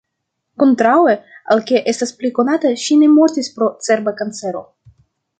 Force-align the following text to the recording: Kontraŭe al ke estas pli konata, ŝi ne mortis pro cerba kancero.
Kontraŭe 0.61 1.11
al 1.55 1.59
ke 1.71 1.81
estas 1.93 2.13
pli 2.21 2.31
konata, 2.37 2.71
ŝi 2.83 2.97
ne 3.01 3.09
mortis 3.17 3.51
pro 3.59 3.67
cerba 3.89 4.15
kancero. 4.23 4.63